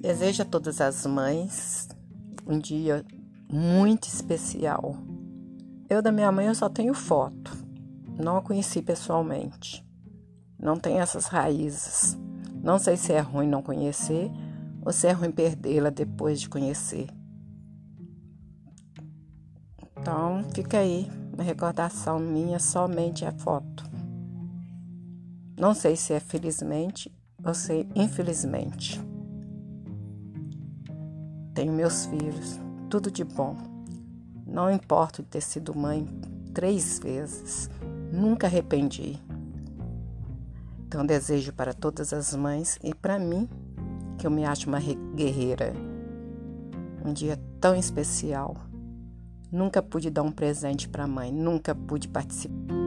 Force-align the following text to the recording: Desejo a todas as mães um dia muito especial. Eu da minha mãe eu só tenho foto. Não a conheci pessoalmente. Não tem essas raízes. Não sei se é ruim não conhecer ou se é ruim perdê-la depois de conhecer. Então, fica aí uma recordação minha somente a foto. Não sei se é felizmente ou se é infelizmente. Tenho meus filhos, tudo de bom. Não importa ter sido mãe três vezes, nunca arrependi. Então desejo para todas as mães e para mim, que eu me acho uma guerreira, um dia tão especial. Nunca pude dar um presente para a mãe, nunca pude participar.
Desejo 0.00 0.42
a 0.42 0.44
todas 0.44 0.80
as 0.80 1.06
mães 1.06 1.88
um 2.46 2.58
dia 2.58 3.04
muito 3.50 4.06
especial. 4.08 4.96
Eu 5.88 6.02
da 6.02 6.12
minha 6.12 6.30
mãe 6.30 6.46
eu 6.46 6.54
só 6.54 6.68
tenho 6.68 6.94
foto. 6.94 7.52
Não 8.18 8.36
a 8.36 8.42
conheci 8.42 8.82
pessoalmente. 8.82 9.84
Não 10.58 10.76
tem 10.76 11.00
essas 11.00 11.26
raízes. 11.26 12.16
Não 12.62 12.78
sei 12.78 12.96
se 12.96 13.12
é 13.12 13.20
ruim 13.20 13.48
não 13.48 13.62
conhecer 13.62 14.30
ou 14.84 14.92
se 14.92 15.06
é 15.06 15.12
ruim 15.12 15.30
perdê-la 15.30 15.90
depois 15.90 16.40
de 16.40 16.48
conhecer. 16.48 17.08
Então, 19.98 20.44
fica 20.54 20.78
aí 20.78 21.10
uma 21.32 21.42
recordação 21.42 22.18
minha 22.18 22.58
somente 22.58 23.24
a 23.24 23.32
foto. 23.32 23.84
Não 25.58 25.74
sei 25.74 25.96
se 25.96 26.12
é 26.12 26.20
felizmente 26.20 27.10
ou 27.44 27.54
se 27.54 27.80
é 27.80 27.86
infelizmente. 27.94 29.00
Tenho 31.56 31.72
meus 31.72 32.04
filhos, 32.04 32.60
tudo 32.90 33.10
de 33.10 33.24
bom. 33.24 33.56
Não 34.46 34.70
importa 34.70 35.22
ter 35.22 35.40
sido 35.40 35.74
mãe 35.74 36.06
três 36.52 36.98
vezes, 36.98 37.70
nunca 38.12 38.46
arrependi. 38.46 39.18
Então 40.86 41.06
desejo 41.06 41.54
para 41.54 41.72
todas 41.72 42.12
as 42.12 42.36
mães 42.36 42.78
e 42.84 42.94
para 42.94 43.18
mim, 43.18 43.48
que 44.18 44.26
eu 44.26 44.30
me 44.30 44.44
acho 44.44 44.68
uma 44.68 44.78
guerreira, 45.14 45.72
um 47.02 47.10
dia 47.10 47.40
tão 47.58 47.74
especial. 47.74 48.54
Nunca 49.50 49.82
pude 49.82 50.10
dar 50.10 50.24
um 50.24 50.32
presente 50.32 50.86
para 50.86 51.04
a 51.04 51.08
mãe, 51.08 51.32
nunca 51.32 51.74
pude 51.74 52.06
participar. 52.06 52.85